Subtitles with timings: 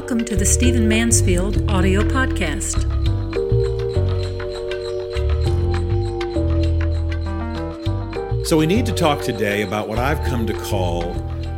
[0.00, 2.86] Welcome to the Stephen Mansfield audio podcast.
[8.46, 11.02] So, we need to talk today about what I've come to call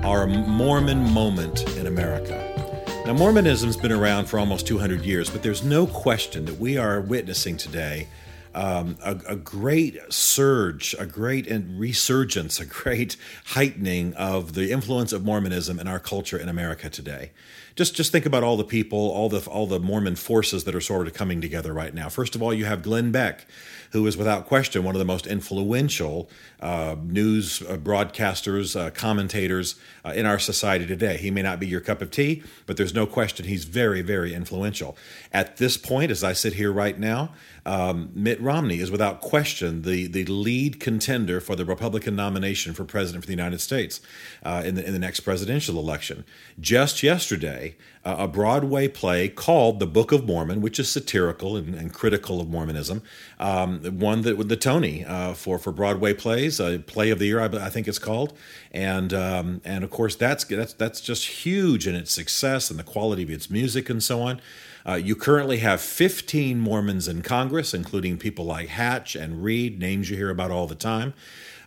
[0.03, 3.03] our Mormon moment in America.
[3.05, 7.03] Now, Mormonism's been around for almost 200 years, but there's no question that we are
[7.03, 8.09] witnessing today
[8.55, 15.25] um, a, a, great surge, a great resurgence, a great heightening of the influence of
[15.25, 17.31] Mormonism in our culture in America today.
[17.77, 20.81] Just, just think about all the people, all the all the Mormon forces that are
[20.81, 22.09] sort of coming together right now.
[22.09, 23.47] First of all, you have Glenn Beck,
[23.93, 26.29] who is without question one of the most influential
[26.61, 31.17] uh, news uh, broadcasters, uh, commentators uh, in our society today.
[31.17, 34.35] He may not be your cup of tea, but there's no question he's very, very
[34.35, 34.97] influential.
[35.33, 37.33] At this point, as I sit here right now,
[37.67, 42.85] um, Mitt Romney is without question the, the lead contender for the Republican nomination for
[42.85, 44.01] president for the United States
[44.43, 46.25] uh, in, the, in the next presidential election.
[46.59, 47.60] Just yesterday,
[48.05, 52.41] uh, a Broadway play called The Book of Mormon, which is satirical and, and critical
[52.41, 53.03] of Mormonism,
[53.39, 57.19] um, one that won the, the Tony uh, for, for Broadway plays, a play of
[57.19, 58.33] the year, I, I think it's called.
[58.73, 62.85] And, um, and of course, that's, that's, that's just huge in its success and the
[62.85, 64.41] quality of its music and so on.
[64.87, 70.09] Uh, you currently have 15 Mormons in Congress, including people like Hatch and Reid, names
[70.09, 71.13] you hear about all the time.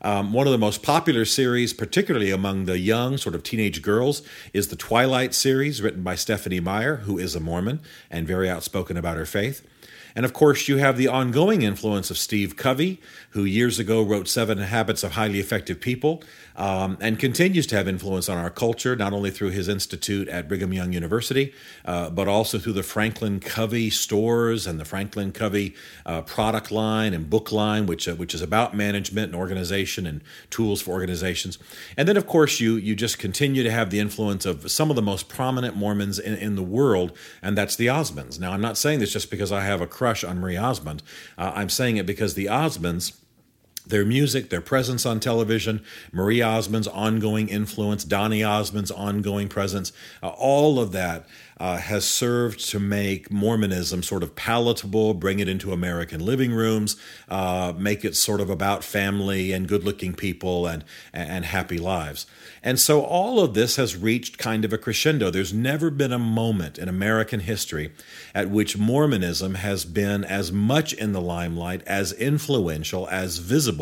[0.03, 4.21] Um, one of the most popular series, particularly among the young, sort of teenage girls,
[4.51, 7.79] is the Twilight series, written by Stephenie Meyer, who is a Mormon
[8.11, 9.65] and very outspoken about her faith.
[10.15, 14.27] And of course, you have the ongoing influence of Steve Covey, who years ago wrote
[14.27, 16.23] Seven Habits of Highly Effective People
[16.55, 20.47] um, and continues to have influence on our culture, not only through his institute at
[20.47, 21.53] Brigham Young University,
[21.85, 25.75] uh, but also through the Franklin Covey stores and the Franklin Covey
[26.05, 30.21] uh, product line and book line, which, uh, which is about management and organization and
[30.49, 31.57] tools for organizations.
[31.97, 34.95] And then, of course, you, you just continue to have the influence of some of
[34.95, 38.39] the most prominent Mormons in, in the world, and that's the Osmonds.
[38.39, 41.01] Now, I'm not saying this just because I have a crush on Marie Osmond.
[41.37, 43.13] Uh, I'm saying it because the Osmonds
[43.85, 50.29] their music, their presence on television, Marie Osmond's ongoing influence, Donny Osmond's ongoing presence, uh,
[50.29, 51.27] all of that
[51.59, 56.97] uh, has served to make Mormonism sort of palatable, bring it into American living rooms,
[57.29, 60.83] uh, make it sort of about family and good looking people and,
[61.13, 62.25] and happy lives.
[62.63, 65.29] And so all of this has reached kind of a crescendo.
[65.29, 67.91] There's never been a moment in American history
[68.33, 73.72] at which Mormonism has been as much in the limelight, as influential, as visible,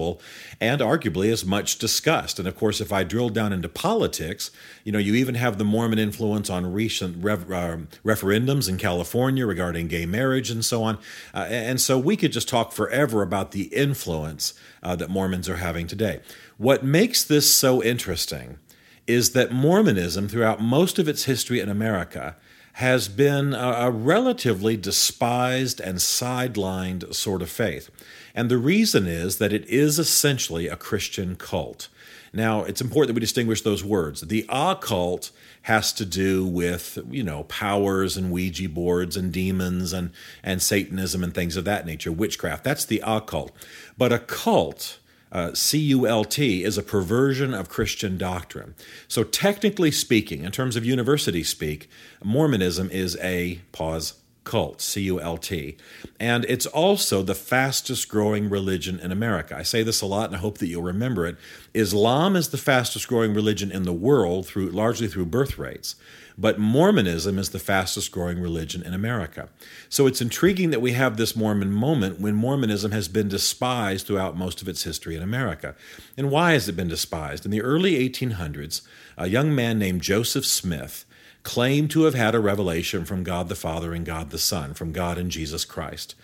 [0.60, 2.40] and arguably as much discussed.
[2.40, 4.52] And of course, if I drill down into politics,
[4.84, 9.46] you know, you even have the Mormon influence on recent rev- uh, referendums in California
[9.46, 10.98] regarding gay marriage and so on.
[11.34, 14.54] Uh, and so we could just talk forever about the influence
[14.84, 16.22] uh, that Mormons are having today.
[16.58, 18.60] What makes this so interesting
[19.08, 22.36] is that Mormonism, throughout most of its history in America,
[22.74, 27.90] has been a, relatively despised and sidelined sort of faith.
[28.34, 31.90] And the reason is that it is essentially a Christian cult.
[32.34, 34.22] Now, it's important that we distinguish those words.
[34.22, 35.32] The occult
[35.64, 40.12] has to do with, you know, powers and Ouija boards and demons and,
[40.42, 42.64] and Satanism and things of that nature, witchcraft.
[42.64, 43.52] That's the occult.
[43.98, 45.00] But a cult
[45.32, 48.76] uh, CULT is a perversion of Christian doctrine.
[49.08, 51.90] So, technically speaking, in terms of university speak,
[52.22, 54.14] Mormonism is a pause
[54.44, 55.78] cult, C U L T.
[56.20, 59.56] And it's also the fastest growing religion in America.
[59.56, 61.38] I say this a lot and I hope that you'll remember it.
[61.74, 65.96] Islam is the fastest growing religion in the world through largely through birth rates.
[66.38, 69.50] But Mormonism is the fastest growing religion in America.
[69.90, 74.38] So it's intriguing that we have this Mormon moment when Mormonism has been despised throughout
[74.38, 75.76] most of its history in America.
[76.18, 77.46] And why has it been despised?
[77.46, 78.82] In the early 1800s,
[79.18, 81.06] a young man named Joseph Smith
[81.44, 84.92] claimed to have had a revelation from God the Father and God the Son, from
[84.92, 86.16] God and Jesus Christ.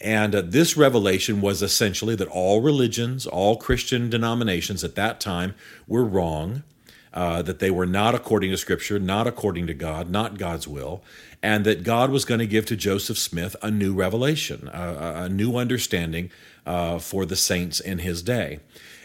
[0.00, 5.54] And uh, this revelation was essentially that all religions, all Christian denominations at that time
[5.86, 6.64] were wrong,
[7.12, 11.02] uh, that they were not according to Scripture, not according to God, not God's will,
[11.42, 15.28] and that God was going to give to Joseph Smith a new revelation, a, a
[15.28, 16.30] new understanding
[16.66, 18.58] uh, for the saints in his day.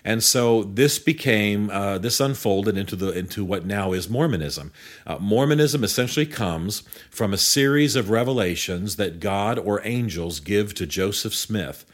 [0.04, 4.72] And so this became uh, this unfolded into the into what now is Mormonism.
[5.06, 10.86] Uh, Mormonism essentially comes from a series of revelations that God or angels give to
[10.86, 11.86] Joseph Smith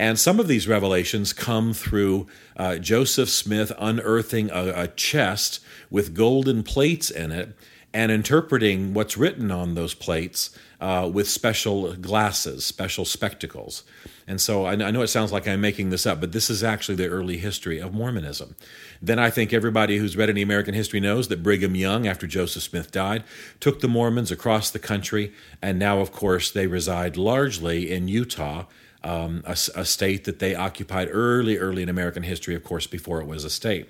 [0.00, 2.26] and some of these revelations come through
[2.56, 5.60] uh, Joseph Smith unearthing a, a chest
[5.90, 7.54] with golden plates in it
[7.92, 13.82] and interpreting what's written on those plates uh, with special glasses, special spectacles.
[14.26, 16.94] And so I, know it sounds like I'm making this up, but this is actually
[16.94, 18.54] the early history of Mormonism.
[19.02, 22.62] Then I think everybody who's read any American history knows that Brigham Young, after Joseph
[22.62, 23.24] Smith died,
[23.58, 28.66] took the Mormons across the country, and now, of course, they reside largely in Utah
[29.02, 33.20] um, a, a, state that they occupied early, early in American history, of course, before
[33.20, 33.88] it was a state.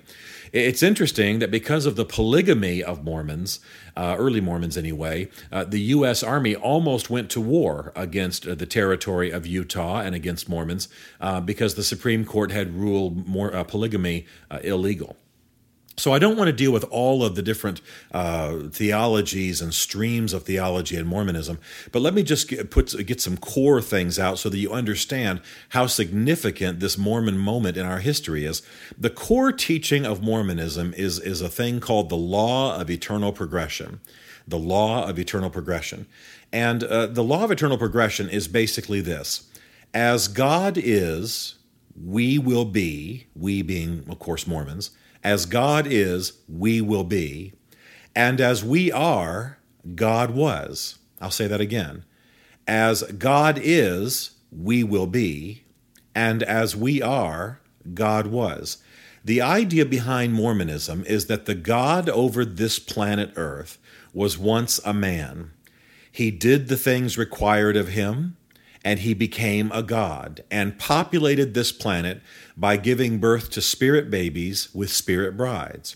[0.51, 3.61] It's interesting that because of the polygamy of Mormons,
[3.95, 6.23] uh, early Mormons anyway, uh, the U.S.
[6.23, 10.89] Army almost went to war against uh, the territory of Utah and against Mormons
[11.21, 15.15] uh, because the Supreme Court had ruled more, uh, polygamy uh, illegal.
[15.97, 20.31] So I don't want to deal with all of the different uh, theologies and streams
[20.33, 21.59] of theology in Mormonism,
[21.91, 25.41] but let me just get, put get some core things out so that you understand
[25.69, 28.61] how significant this Mormon moment in our history is.
[28.97, 33.99] The core teaching of Mormonism is is a thing called the law of eternal progression.
[34.47, 36.07] The law of eternal progression,
[36.51, 39.47] and uh, the law of eternal progression is basically this:
[39.93, 41.55] as God is,
[42.01, 43.27] we will be.
[43.35, 44.91] We being, of course, Mormons
[45.23, 47.53] as God is, we will be.
[48.15, 49.59] And as we are,
[49.95, 50.99] God was.
[51.19, 52.05] I'll say that again.
[52.67, 55.63] As God is, we will be.
[56.13, 57.59] And as we are,
[57.93, 58.77] God was.
[59.23, 63.77] The idea behind Mormonism is that the God over this planet Earth
[64.13, 65.51] was once a man.
[66.11, 68.35] He did the things required of him,
[68.83, 72.21] and he became a god and populated this planet
[72.61, 75.95] by giving birth to spirit babies with spirit brides.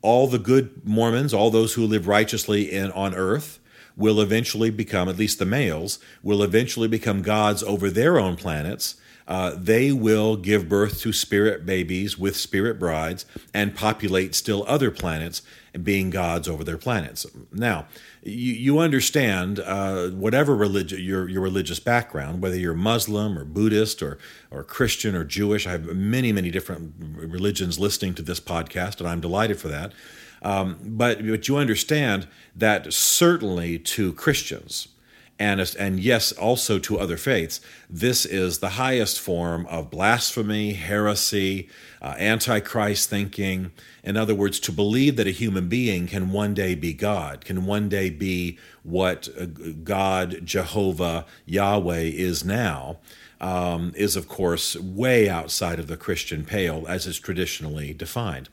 [0.00, 3.58] All the good Mormons, all those who live righteously in, on earth,
[3.96, 8.94] will eventually become, at least the males, will eventually become gods over their own planets.
[9.28, 14.90] Uh, they will give birth to spirit babies with spirit brides and populate still other
[14.90, 15.42] planets,
[15.82, 17.26] being gods over their planets.
[17.52, 17.86] Now,
[18.22, 24.02] you, you understand uh, whatever religion your your religious background, whether you're Muslim or Buddhist
[24.02, 24.18] or
[24.50, 25.66] or Christian or Jewish.
[25.66, 29.92] I have many many different religions listening to this podcast, and I'm delighted for that.
[30.40, 34.88] Um, but but you understand that certainly to Christians.
[35.38, 41.68] And, and yes, also to other faiths, this is the highest form of blasphemy, heresy,
[42.02, 43.70] uh, antichrist thinking.
[44.02, 47.66] In other words, to believe that a human being can one day be God, can
[47.66, 49.46] one day be what uh,
[49.84, 52.98] God, Jehovah, Yahweh is now,
[53.40, 58.48] um, is of course way outside of the Christian pale as is traditionally defined.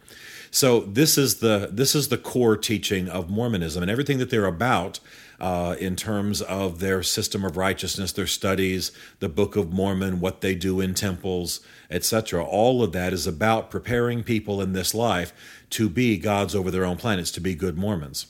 [0.51, 4.45] So this is the this is the core teaching of Mormonism, and everything that they're
[4.45, 4.99] about
[5.39, 10.41] uh, in terms of their system of righteousness, their studies, the Book of Mormon, what
[10.41, 11.59] they do in temples,
[11.89, 12.43] etc.
[12.43, 15.33] All of that is about preparing people in this life
[15.71, 18.27] to be gods over their own planets, to be good Mormons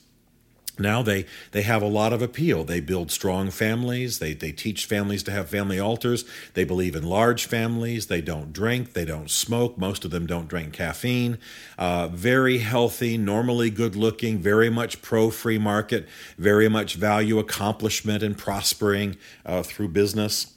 [0.80, 2.63] now they they have a lot of appeal.
[2.63, 4.19] They build strong families.
[4.19, 6.25] They they teach families to have family altars.
[6.54, 8.07] They believe in large families.
[8.07, 8.94] They don't drink.
[8.94, 9.77] They don't smoke.
[9.77, 11.38] Most of them don't drink caffeine.
[11.77, 16.07] Uh, very healthy normally good looking very much pro free market
[16.38, 20.55] very much value accomplishment and prospering uh, through business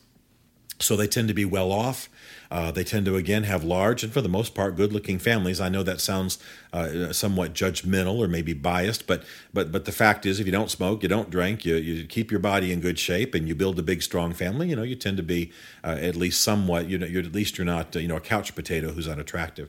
[0.81, 2.09] so they tend to be well off
[2.51, 5.61] uh, they tend to, again, have large and for the most part good looking families.
[5.61, 6.39] I know that sounds
[6.73, 9.23] uh, somewhat judgmental or maybe biased, but,
[9.53, 12.31] but, but the fact is, if you don't smoke, you don't drink, you, you keep
[12.31, 14.97] your body in good shape, and you build a big, strong family, you know, you
[14.97, 15.53] tend to be
[15.85, 18.21] uh, at least somewhat, you know, you're, at least you're not, uh, you know, a
[18.21, 19.69] couch potato who's unattractive.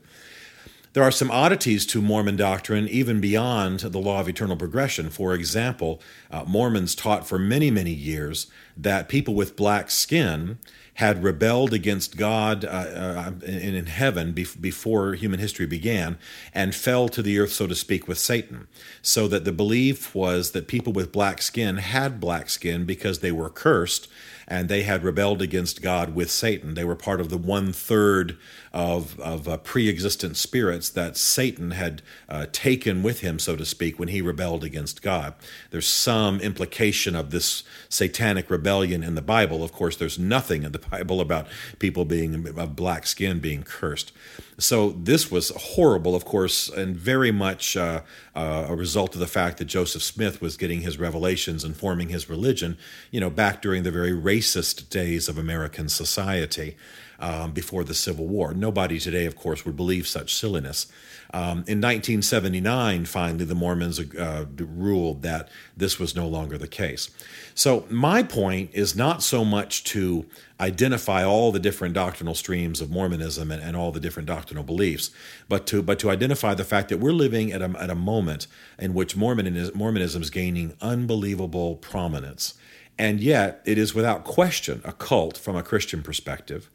[0.92, 5.08] There are some oddities to Mormon doctrine even beyond the law of eternal progression.
[5.08, 6.00] For example,
[6.32, 10.58] uh, Mormons taught for many, many years that people with black skin
[11.00, 16.18] had rebelled against God uh, uh, in, in, heaven before human history began
[16.52, 18.68] and fell to the earth, so to speak, with Satan.
[19.00, 23.32] So that the belief was that people with black skin had black skin because they
[23.32, 24.08] were cursed
[24.50, 26.74] and they had rebelled against God with Satan.
[26.74, 28.36] They were part of the one third
[28.72, 33.64] of, of uh, pre existent spirits that Satan had uh, taken with him, so to
[33.64, 35.34] speak, when he rebelled against God.
[35.70, 39.62] There's some implication of this satanic rebellion in the Bible.
[39.62, 41.46] Of course, there's nothing in the Bible about
[41.78, 44.12] people being of black skin being cursed.
[44.58, 48.02] So this was horrible, of course, and very much uh,
[48.34, 52.10] uh, a result of the fact that Joseph Smith was getting his revelations and forming
[52.10, 52.76] his religion,
[53.10, 56.76] you know, back during the very racial racist days of American society
[57.18, 58.54] um, before the Civil War.
[58.54, 60.86] Nobody today, of course, would believe such silliness.
[61.32, 67.10] Um, in 1979, finally, the Mormons uh, ruled that this was no longer the case.
[67.54, 70.26] So, my point is not so much to
[70.58, 75.10] identify all the different doctrinal streams of Mormonism and, and, all the different doctrinal beliefs,
[75.48, 78.48] but to but to identify the fact that we're living at a, at a moment
[78.78, 82.54] in which Mormonism, Mormonism is gaining unbelievable prominence.
[83.00, 86.68] And yet, it is without question a cult from a Christian perspective.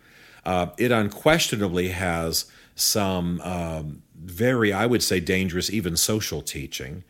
[0.43, 7.03] Uh, it unquestionably has some um, very, I would say, dangerous, even social teaching.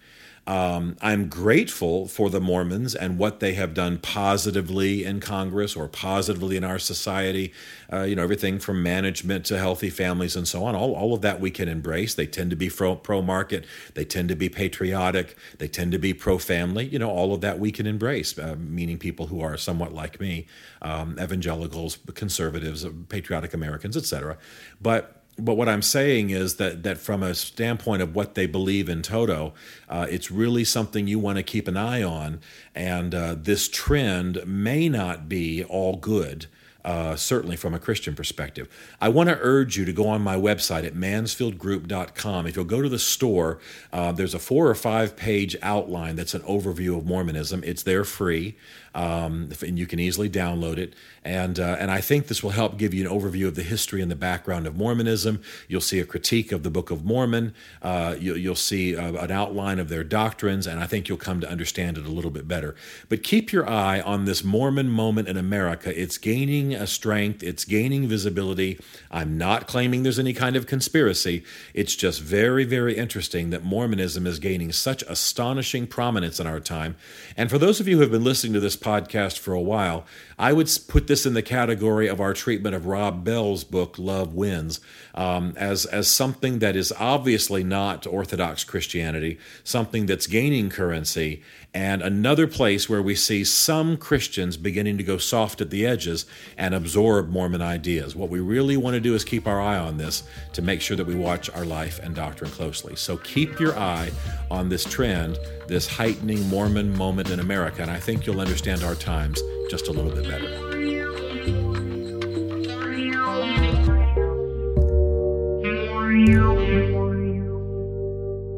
[0.48, 5.88] Um, I'm grateful for the Mormons and what they have done positively in Congress or
[5.88, 7.52] positively in our society.
[7.92, 10.76] Uh, you know, everything from management to healthy families and so on.
[10.76, 12.14] All, all of that we can embrace.
[12.14, 16.14] They tend to be pro market, they tend to be patriotic, they tend to be
[16.14, 16.86] pro family.
[16.86, 20.20] You know, all of that we can embrace, uh, meaning people who are somewhat like
[20.20, 20.46] me,
[20.82, 24.38] um, evangelicals, conservatives, patriotic Americans, etc.
[24.80, 28.88] But but what I'm saying is that that from a standpoint of what they believe
[28.88, 29.54] in toto,
[29.90, 32.40] uh, it's really something you want to keep an eye on.
[32.74, 36.48] And uh, this trend may not be all good.
[36.86, 38.70] Uh, certainly from a Christian perspective.
[39.02, 42.46] I want to urge you to go on my website at mansfieldgroup.com.
[42.46, 43.58] If you'll go to the store,
[43.92, 47.64] uh, there's a four or five page outline that's an overview of Mormonism.
[47.64, 48.56] It's there free
[48.96, 50.94] um, and you can easily download it.
[51.24, 54.02] And uh, and I think this will help give you an overview of the history
[54.02, 55.42] and the background of Mormonism.
[55.68, 57.54] You'll see a critique of the Book of Mormon.
[57.82, 61.42] Uh, you, will see uh, an outline of their doctrines, and I think you'll come
[61.42, 62.76] to understand it a little bit better.
[63.10, 66.00] But keep your eye on this Mormon moment in America.
[66.00, 67.44] It's gaining a strength.
[67.44, 68.80] It's gaining visibility.
[69.10, 71.44] I'm not claiming there's any kind of conspiracy.
[71.74, 76.96] It's just very, very interesting that Mormonism is gaining such astonishing prominence in our time.
[77.36, 80.06] And for those of you who have been listening to this podcast for a while,
[80.38, 84.34] I would put this in the category of our treatment of Rob Bell's book, Love
[84.34, 84.82] Wins,
[85.14, 91.42] um, as, as something that is obviously not Orthodox Christianity, something that's gaining currency,
[91.74, 96.26] and another place where we see some Christians beginning to go soft at the edges
[96.58, 98.16] and absorb Mormon ideas.
[98.16, 100.98] What we really want to do is keep our eye on this to make sure
[100.98, 102.96] that we watch our life and doctrine closely.
[102.96, 104.12] So keep your eye
[104.50, 108.96] on this trend, this heightening Mormon moment in America, and I think you'll understand our
[108.96, 110.76] times just a little bit better.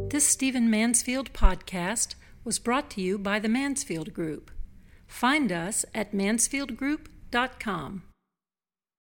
[0.09, 4.49] This Stephen Mansfield podcast was brought to you by the Mansfield Group.
[5.05, 6.13] Find us at
[7.31, 8.16] mansfieldgroup.com.